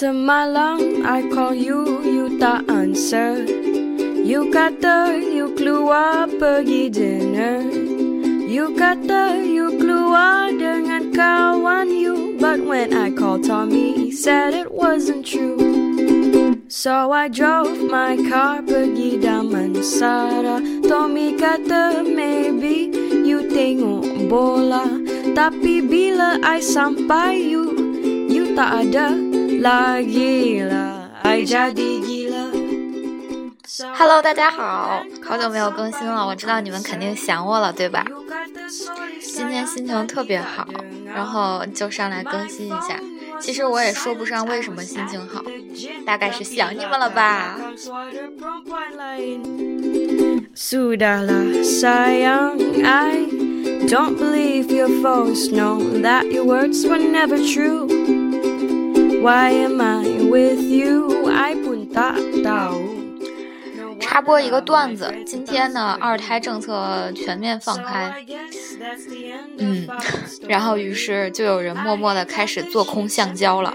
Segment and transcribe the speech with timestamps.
[0.00, 3.44] Semalam I call you, you tak answer.
[4.24, 7.60] You kata you keluar pergi dinner.
[8.48, 12.32] You kata you keluar dengan kawan you.
[12.40, 15.60] But when I called Tommy, he said it wasn't true.
[16.72, 22.88] So I drove my car pergi Damansara Tommy kata maybe
[23.20, 24.88] you tengok bola.
[25.36, 27.76] Tapi bila I sampai you,
[28.32, 30.02] you tak ada I
[33.94, 38.04] Hello，大家好，好久没有更新了，我知道你们肯定想我了，对吧？
[39.20, 40.66] 今天心情特别好，
[41.04, 42.98] 然后就上来更新一下。
[43.38, 45.42] 其实我也说不上为什么心情好，
[46.06, 47.58] 大概是想你们了吧。
[59.20, 61.28] Why am I with you?
[61.30, 61.88] I don't
[62.42, 62.80] know.
[64.00, 68.24] 插播一个段子，今天呢，二胎政策全面放开，
[69.58, 69.86] 嗯，
[70.48, 73.74] 然后于是就有人默默的开始做空橡胶了。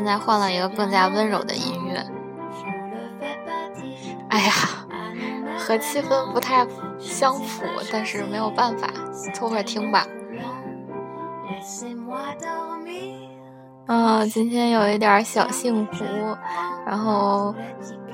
[0.00, 2.02] 现在换了一个更加温柔的音乐。
[4.30, 4.52] 哎呀，
[5.58, 6.66] 和气氛不太
[6.98, 8.88] 相符，但是没有办法，
[9.34, 10.06] 凑合听吧。
[13.88, 16.02] 嗯，今天有一点小幸福，
[16.86, 17.54] 然后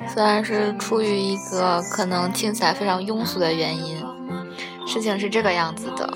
[0.08, 4.04] 虽然是出于一个可能听起来非常庸俗的原因，
[4.88, 6.12] 事情是这个样子的，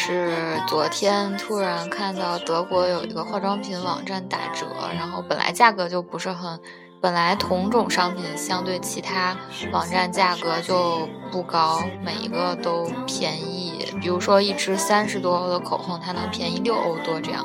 [0.00, 4.64] 是昨天突然看到德国有一个化妆品网站打折，
[4.94, 6.60] 然后本来价格就不是很，
[7.00, 9.36] 本来同种商品相对其他
[9.72, 17.44] 网站价格就不高，每一个都便宜，比如说一支三十多欧的口红，它能便宜六欧多这样。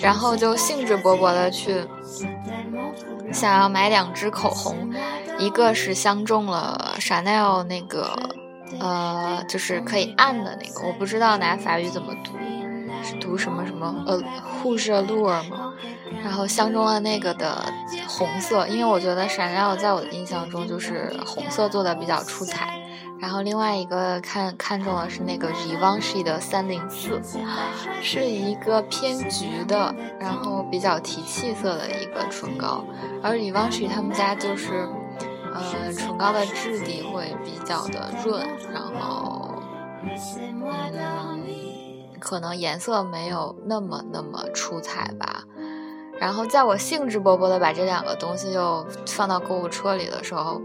[0.00, 1.84] 然后就兴致勃勃的去
[3.30, 4.90] 想要买两支口红，
[5.38, 8.18] 一个是相中了 Chanel 那个，
[8.80, 12.32] 呃，就是可以按的那个，我不知道拿法语怎么读，
[13.02, 14.22] 是读什么什么呃
[14.60, 15.72] 护士露尔吗？
[16.22, 17.62] 然后相中了那个的
[18.06, 22.74] 红色，因为我觉得 Chanel 在我的印象中就是红色做的比较出彩。
[23.20, 27.20] 然后另外一个看看中的是那个 Givenchy 的三零四，
[28.00, 32.84] 是一个偏橘的，然后比较提气色的一个唇膏。
[33.20, 34.88] 而 Givenchy 他们家就是，
[35.54, 39.62] 呃，唇膏的质地会比较的润，然后，
[40.02, 40.12] 嗯，
[42.20, 45.44] 可能颜色没有那么那么出彩吧。
[46.18, 50.60] 然后在我兴致勃勃的把这两个东西又放到购物车里的时候，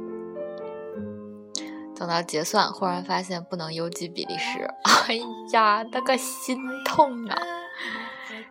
[1.96, 4.68] 等到结算，忽然发现不能邮寄比利时，
[5.08, 5.20] 哎
[5.52, 7.38] 呀，那个心痛啊！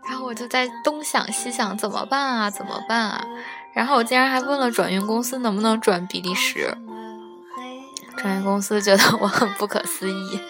[0.09, 2.49] 然后我就在东想西想，怎么办啊？
[2.51, 3.25] 怎么办啊？
[3.73, 6.77] 然后我竟然还问了转运公司能不能转比利时，
[8.17, 10.41] 转运公司觉得我很不可思议。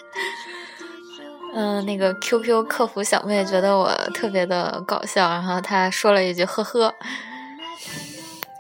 [1.55, 6.95] 嗯、那个 QQ 客服小妹觉得我特别的搞笑，然后她说了一句呵呵。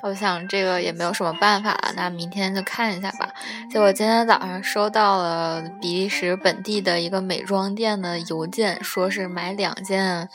[0.03, 3.29] 我想这个也没有什么办法了，那明天就看一下吧。
[3.71, 10.29] 结果今天早上收到了比利时本地的一个美妆店的邮件，说是买两件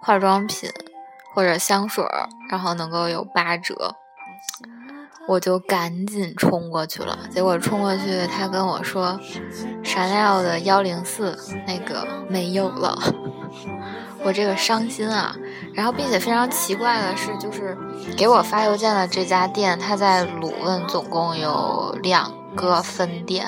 [0.00, 0.70] 化妆品
[1.34, 3.94] 或者香水儿，然后能够有八折。
[5.28, 9.18] 我就赶紧冲过去了，结果冲过去，他跟我说
[9.84, 12.98] ，Chanel 的幺零四那个没有了，
[14.24, 15.36] 我这个伤心啊！
[15.74, 17.78] 然后，并且非常奇怪的是，就是
[18.16, 23.46] 给我发邮件的这家店，他在鲁汶总共有两个分店，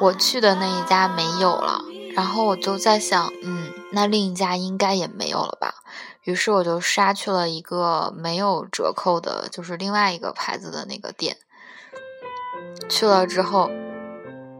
[0.00, 1.80] 我去的那一家没有了。
[2.14, 5.74] 然后我就在想，嗯，那另一家应该也没有了吧？
[6.24, 11.36] 于是我就杀去了一个没有折扣的，就是另外一个牌子的那个店。
[12.88, 13.70] 去了之后，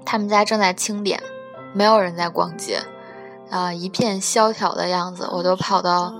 [0.04, 1.22] 他们家正在清点，
[1.72, 2.82] 没有人在逛街，
[3.50, 5.28] 啊，一片萧条的样子。
[5.32, 6.14] 我就跑到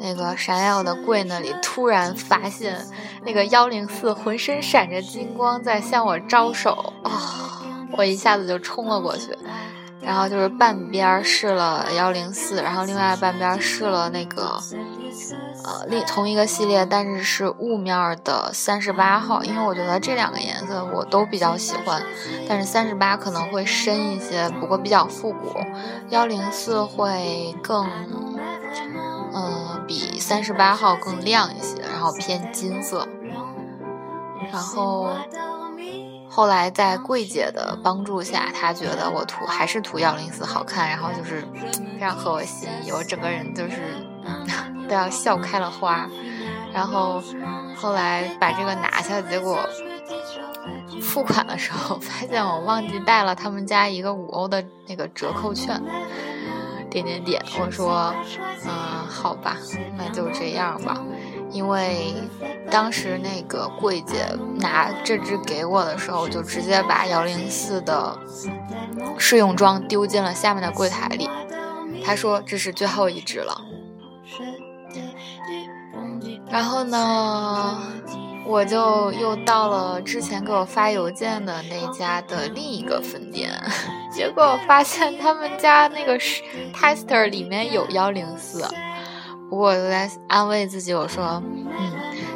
[0.00, 2.86] 那个闪耀的柜那里，突然发现
[3.24, 7.62] 那个幺零四浑身闪着金光在向我招手啊！
[7.96, 9.36] 我一下子就冲了过去。
[10.06, 14.56] 然后就是半边试了幺零四，然后另外半边试了那个，
[15.64, 22.00] 呃，另同一个系列，但是是雾面的三十八号，因为我觉得这两个颜色我都比较喜欢，
[22.48, 25.58] 但是三十八可能会深一些，不过比较复古，
[26.10, 27.84] 幺零四会更，
[29.34, 33.08] 嗯，比三十八号更亮一些，然后偏金色，
[34.52, 35.10] 然后。
[36.36, 41.40] 后来在柜姐的帮助下，她觉得我涂还是涂幺零四好看，然后就是
[41.94, 43.96] 非常合我心意，我整个人就是
[44.86, 46.06] 都要笑开了花。
[46.74, 47.22] 然后
[47.74, 49.66] 后来把这个拿下，结果
[51.00, 55.82] 付款的时候 发现我忘记带了他们家一个五欧的那个折扣券。
[56.90, 58.14] 点点点，我说，
[58.64, 58.70] 嗯，
[59.08, 59.56] 好吧，
[59.98, 60.96] 那就这样吧。
[61.50, 62.14] 因为
[62.70, 64.26] 当时那个柜姐
[64.58, 68.18] 拿这支给我的时候，就直接把幺零四的
[69.18, 71.28] 试用装丢进了下面的柜台里。
[72.04, 73.60] 她说这是最后一支了。
[76.48, 77.80] 然后呢，
[78.46, 83.50] 我就又到了之前给我发邮件的那家的另一个分店，
[84.12, 86.18] 结果发现他们家那个
[86.72, 88.66] tester 里面有幺零四。
[89.48, 91.92] 不过我就在安慰自己，我说，嗯，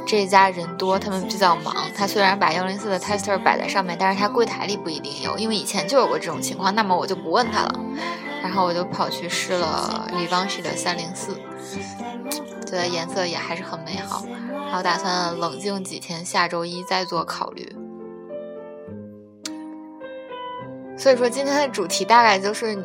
[0.06, 1.74] 这一家人多，他们比较忙。
[1.96, 6.74] 他虽然把幺零四的 tester 摆在上面，但是他柜台里不一定有，因为以前就有过这种情况。
[6.74, 7.80] 那么我就不问他了。
[8.42, 11.34] 然后我就跑去试了 Givenchy 的三零四，
[12.64, 14.24] 觉得颜色也还是很美好。
[14.66, 17.70] 然后打算冷静几天，下周一再做考虑。
[20.96, 22.82] 所以说今天的主题大概就是，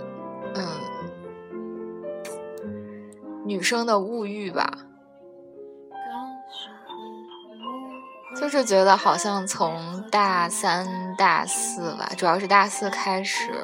[3.46, 4.68] 女生的物欲吧，
[8.36, 13.64] 就是觉得好像从大三、大四吧，主要是大四开始，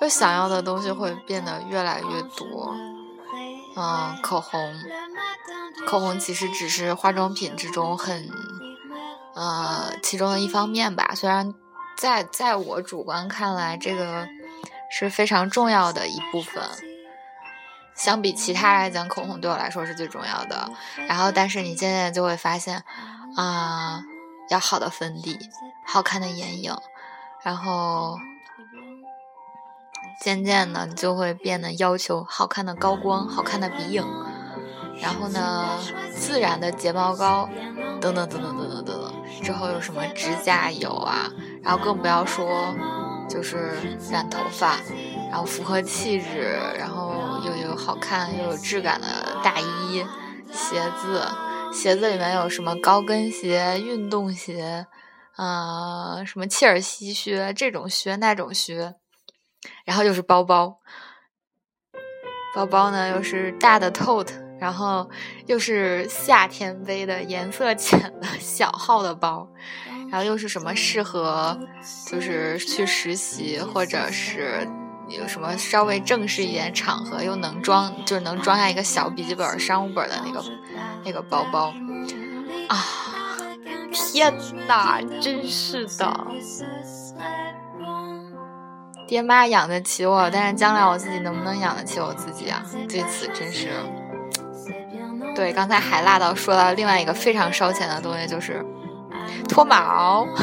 [0.00, 2.74] 就想要的东西会变得越来越多。
[3.74, 4.72] 嗯，口红，
[5.86, 8.30] 口红其实只是化妆品之中很，
[9.34, 11.12] 呃，其中的一方面吧。
[11.16, 11.52] 虽然
[11.96, 14.28] 在在我主观看来，这个
[14.90, 16.62] 是非常重要的一部分。
[17.94, 20.70] 相比其他来讲，口红对我来说是最重要的。
[21.08, 22.82] 然后，但是你渐渐就会发现，
[23.36, 24.02] 啊，
[24.50, 25.38] 要好的粉底，
[25.86, 26.74] 好看的眼影，
[27.42, 28.16] 然后
[30.20, 34.04] 渐渐的你就会变得要求好看的高光、好看的鼻影，
[35.00, 35.78] 然后呢，
[36.14, 37.48] 自然的睫毛膏，
[38.00, 39.12] 等等等等等等等等。
[39.42, 41.28] 之后有什么指甲油啊，
[41.62, 42.74] 然后更不要说
[43.28, 43.74] 就是
[44.10, 44.76] 染头发，
[45.32, 47.10] 然后符合气质，然后。
[47.44, 49.08] 又有好看又有质感的
[49.42, 50.06] 大衣、
[50.52, 51.26] 鞋子，
[51.72, 54.86] 鞋子里面有什么高跟鞋、运动鞋，
[55.34, 58.94] 啊，什么切尔西靴，这种靴那种靴，
[59.84, 60.78] 然后就是包包，
[62.54, 65.10] 包包呢又是大的 tote，然后
[65.46, 69.48] 又是夏天背的颜色浅的小号的包，
[70.08, 71.58] 然后又是什么适合
[72.08, 74.64] 就是去实习或者是。
[75.18, 80.44] 有什么稍微正式一点场合又能装，就是能装下一个小笔记本、商务本的那个
[81.04, 81.72] 那个包包
[82.68, 82.78] 啊！
[83.92, 84.32] 天
[84.66, 86.26] 哪，真是的，
[89.06, 92.62] 爹妈养得起我，但是将来我自己能不能养得起我自己啊？
[92.88, 93.68] 对此真是……
[95.34, 98.64] 对，刚才还辣到说到另外一个非常烧钱的东西，就是
[99.48, 100.26] 脱毛。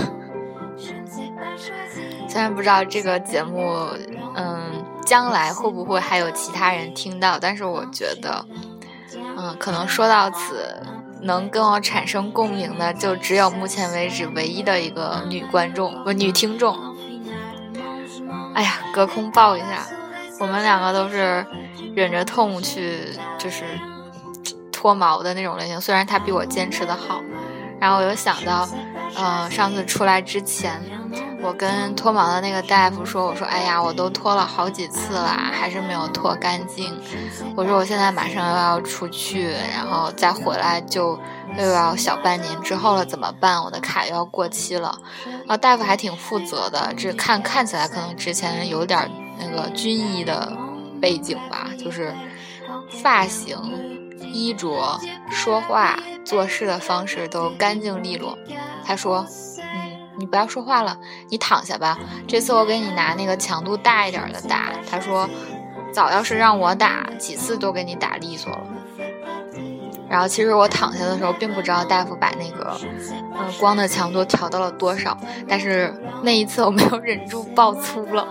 [2.29, 3.87] 虽然不知道这个节目。
[4.35, 7.37] 嗯，将来会不会还有其他人听到？
[7.39, 8.45] 但是我觉得，
[9.35, 10.81] 嗯，可能说到此，
[11.23, 16.77] 能跟我产生共鸣的，就只有目前为止唯一的一个女观众，不，女听众。
[18.53, 19.85] 哎呀，隔空抱一下，
[20.39, 21.45] 我们两个都是
[21.95, 23.07] 忍着痛去，
[23.37, 23.65] 就是
[24.71, 25.81] 脱毛的那种类型。
[25.81, 27.19] 虽然他比我坚持的好，
[27.81, 28.69] 然后我又想到，
[29.17, 30.79] 呃，上次出来之前。
[31.41, 36.93] 我跟脱毛的那个大夫说：“我说，哎呀，我都脱了好几次了，还是没有脱干净。
[37.55, 41.17] 我说，我现在马上又要出去，然后再回来就
[41.57, 43.63] 又要小半年之后了，怎么办？
[43.63, 44.99] 我的卡又要过期了。
[45.25, 50.51] 然后大夫还挺负责的，这看看起来可能之前有点那个军医的
[51.01, 52.13] 背景吧，就是
[53.01, 53.57] 发型、
[54.19, 54.99] 衣着、
[55.31, 58.37] 说话、做事的方式都干净利落。
[58.85, 59.25] 他说。”
[60.19, 60.99] 你不要说话了，
[61.29, 61.97] 你躺下吧。
[62.27, 64.73] 这次我给你拿那个强度大一点的打。
[64.89, 65.27] 他说，
[65.93, 68.63] 早要是让我打几次都给你打利索了。
[70.09, 78.27] 然后其实我躺下的时候，并不知道大夫把那个嗯光的强度调到了多少，但是那一次我没有忍住爆粗了。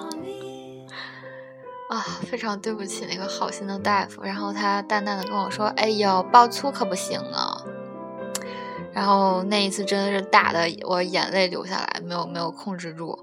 [1.88, 4.23] 啊，非常对不起那个好心的大夫。
[4.23, 7.62] 然后他淡淡的跟我说：“哎呦，爆粗可不行啊。”
[8.92, 13.18] 然后那一次真的是打的我眼泪流下来，没有没有控制住，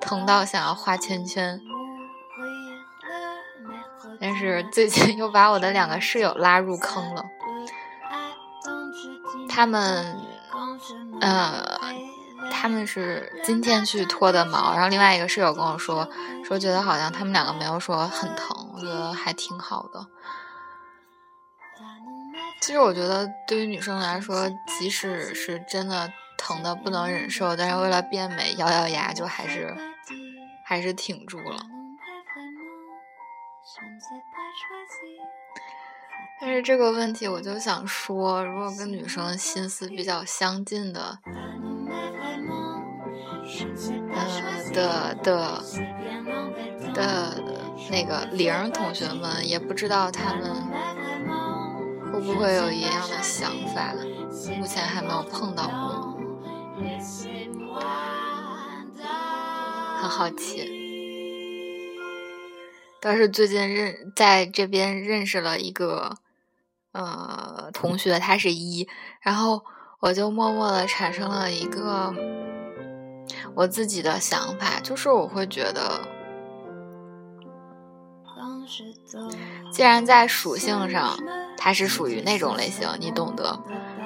[0.00, 1.60] 疼到想要画圈圈。
[4.20, 7.24] 但是最近又把我的两个室友拉入坑了，
[9.48, 10.16] 他们，
[11.20, 11.78] 呃。
[12.50, 16.08] 他们是今天去脱的毛，然后另外一个室友跟我说，
[16.42, 20.06] 说觉得好像他们两个没有说很疼，我觉得还挺好的。
[22.68, 24.46] 其实我觉得对于女生来说，
[24.78, 29.74] 即使是真的疼的不能忍受，但是为了变美，咬咬牙就还是
[30.66, 31.56] 还是挺住了。
[36.42, 41.20] 但是这个问题，我就想说，如果跟女生心思比较相近的。
[44.12, 45.64] 呃的的
[46.92, 47.42] 的
[47.90, 50.54] 那个零同学们也不知道他们
[52.18, 53.94] 会不会有一样的想法，
[54.58, 56.18] 目前还没有碰到过，
[60.00, 60.68] 很好奇。
[63.00, 66.16] 倒是最近认在这边认识了一个
[66.90, 68.88] 呃同学，他是一，
[69.20, 69.64] 然后
[70.00, 72.12] 我就默默的产生了一个。
[73.54, 76.00] 我自己的想法就是，我会觉得，
[79.70, 81.16] 既然在属性上
[81.58, 83.60] 他是属于那种类型，你懂得，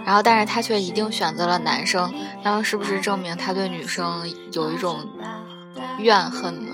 [0.04, 5.06] 然后但是他却一定选择了男生，那么是不是证明他对女生有一种
[5.98, 6.72] 怨恨呢？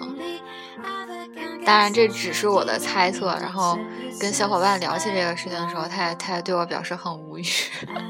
[1.67, 3.79] 当然这只是我的猜测，然后。
[4.21, 7.45] 跟小伙伴聊起这个事情的时候，他也他也对我表示很无语。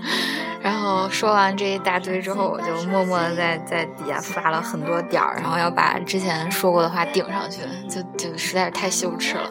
[0.63, 7.61] 然后说完这一大堆之后，我就默默的在在底下发了很多点儿，然后要把之前说过的话顶上去，
[7.91, 9.51] 就就实在是太羞耻了。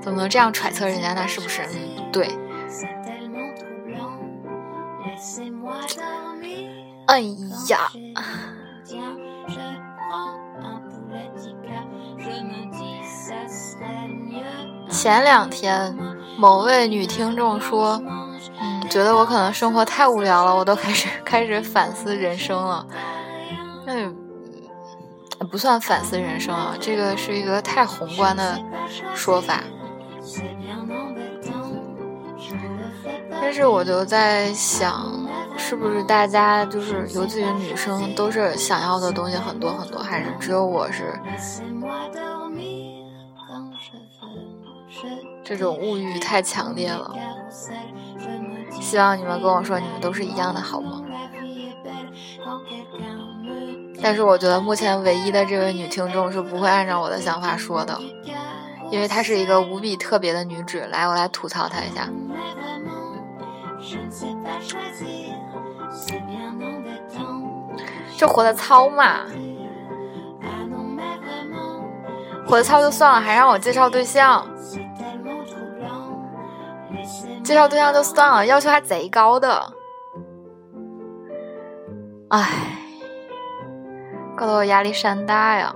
[0.00, 1.14] 怎么能这样揣测人家？
[1.14, 1.62] 那是不是
[2.12, 2.28] 对？
[7.06, 7.20] 哎
[7.68, 7.90] 呀！
[14.88, 15.96] 前两天，
[16.38, 18.00] 某位女听众说
[18.60, 22.86] ：“嗯，觉得我可能生活太无聊了，我都开始开始反思人生了。”
[23.86, 28.60] 那不算反思人生啊，这个是一个太宏观的
[29.14, 29.60] 说法。
[33.42, 35.12] 但是我就在想，
[35.58, 41.12] 是不是大家就是尤其是女生，都是想要的东西很多很多，还是只有我是？
[45.44, 47.12] 这种物欲太强烈了，
[48.80, 51.02] 希望你们跟我说你们都是一样的，好吗？
[54.00, 57.98] 但是我觉得目前唯一的这位女听众是不会按照我的想法说的，
[58.90, 60.86] 因为她是一个无比特别的女子。
[60.90, 62.08] 来，我来吐槽她一下，
[68.16, 69.20] 就活的糙嘛，
[72.46, 74.46] 活的糙就算了，还让我介绍对象。
[77.42, 79.72] 介绍对象就算了，要求还贼高的，
[82.28, 82.78] 唉，
[84.36, 85.74] 搞得我压力山大呀。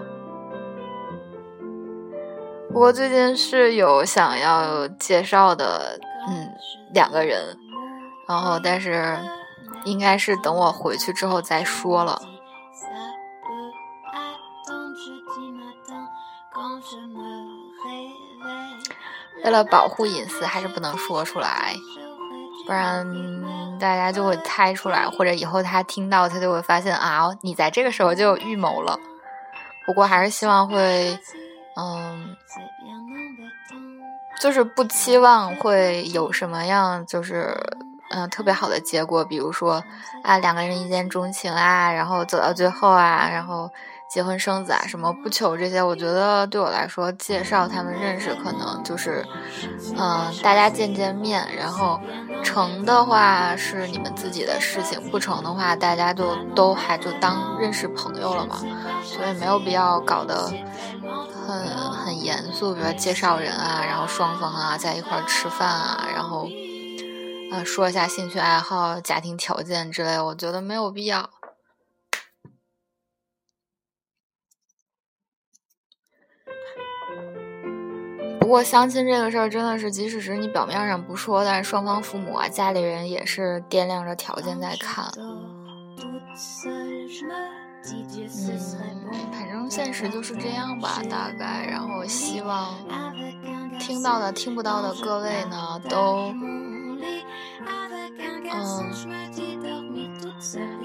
[2.72, 6.48] 不过最近是有想要介绍的，嗯，
[6.94, 7.56] 两个人，
[8.28, 9.18] 然后但是
[9.84, 12.20] 应该是等我回去之后再说了。
[19.44, 21.72] 为了保护隐私，还是不能说出来，
[22.66, 23.06] 不然
[23.78, 28.98] 大家就会猜出来，或者以后他听到，他就会发现啊，你在这个时候就有预谋了。
[29.84, 31.16] 不过还是希望会，
[31.76, 32.36] 嗯，
[34.40, 37.54] 就是不期望会有什么样，就是
[38.16, 39.84] 嗯特别好的结果，比如说
[40.24, 43.70] 啊两个人一见钟情啊，然后走到最后啊，然后。
[44.08, 49.26] 结婚生子啊，什么不求这些，我觉得对我来说，介绍他们认识可能就是，
[49.98, 52.00] 嗯，大家见见面，然后
[52.44, 58.60] 成的话是你们自己的事情，不成的话大家就都还就当认识朋友了嘛，
[59.02, 60.52] 所以没有必要搞得
[61.44, 66.48] 很很严肃，比如介绍人啊，然后双方啊在一块儿吃饭啊，然后
[67.50, 71.30] 啊，说一下兴趣爱好、家庭条件之类，我觉得没有必要。
[78.38, 85.10] 不过相亲这个事儿真的是，即使是你表面上不说，但是双方父母啊、家里人也是掂量着条件在看。
[85.16, 85.56] 嗯，
[89.32, 91.66] 反正现实就是这样吧，大概。
[91.68, 92.72] 然后希望
[93.80, 96.32] 听到的、听不到的各位呢，都
[98.52, 98.92] 嗯，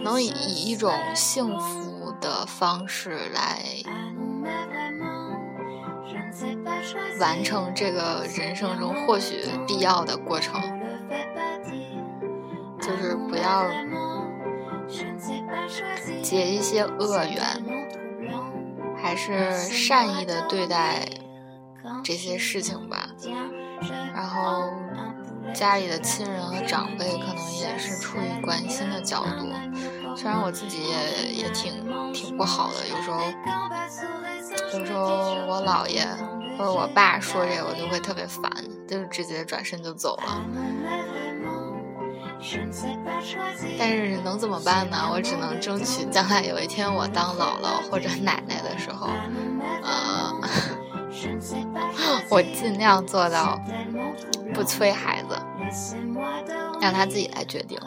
[0.04, 3.64] 能以以一种幸福的方式来
[7.20, 10.60] 完成这个人生中或许必要的过程，
[12.80, 13.66] 就是不要。
[16.22, 17.42] 结一些恶缘，
[19.02, 21.08] 还是善意的对待
[22.04, 23.08] 这些事情吧。
[24.14, 24.70] 然后
[25.54, 29.52] 家里的亲人和长辈可能也是出于关心的角度，
[30.16, 33.20] 虽然我自己也也挺挺不好的，有时候
[34.80, 36.06] 有时候我姥爷
[36.58, 38.52] 或者我爸说这个，我就会特别烦，
[38.88, 40.42] 就直接转身就走了。
[43.78, 45.08] 但是能怎么办呢？
[45.12, 49.08] 我只能争取将来有一天我当姥姥或者奶奶的时候，
[49.84, 50.34] 呃，
[52.30, 53.60] 我尽量做到
[54.54, 55.38] 不催孩子，
[56.82, 57.80] 让他自己来决定。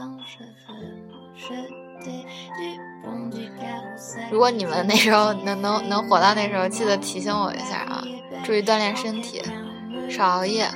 [4.30, 8.04] 如果你们那时候能能能活到那时候，记得提醒我一下啊！
[8.44, 9.42] 注意锻炼身体，
[10.08, 10.66] 少熬夜，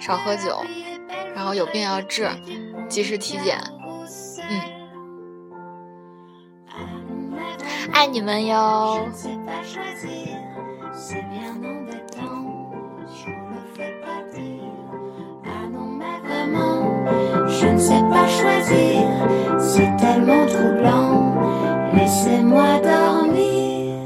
[0.00, 0.62] 少喝酒，
[1.34, 2.28] 然后有病要治。
[2.88, 3.56] 及时体检，
[4.50, 4.60] 嗯，
[7.92, 9.08] 爱你们哟。
[17.60, 19.06] je ne sais pas choisir,
[19.58, 21.34] c'est tellement troublant,
[21.94, 23.96] laissez-moi dormir.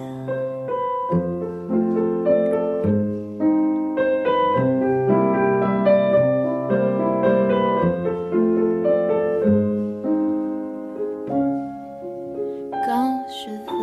[12.87, 13.74] Quand je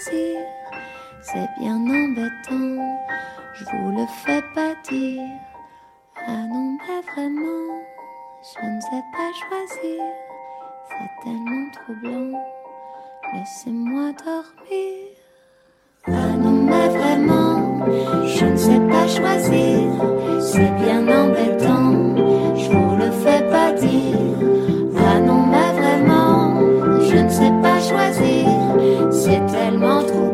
[0.00, 2.98] c'est bien embêtant,
[3.52, 5.22] je vous le fais pas dire.
[6.26, 7.82] Ah non, mais vraiment,
[8.42, 10.02] je ne sais pas choisir,
[10.88, 12.40] c'est tellement troublant,
[13.34, 15.16] laissez-moi dormir.
[16.06, 17.84] Ah non, mais vraiment,
[18.26, 19.90] je ne sais pas choisir,
[20.40, 22.16] c'est bien embêtant,
[22.56, 24.16] je vous le fais pas dire.
[24.96, 26.58] Ah non, mais vraiment,
[27.02, 28.59] je ne sais pas choisir
[29.20, 30.29] c'est tellement trop.